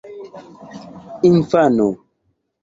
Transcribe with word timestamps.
infano 1.31 1.87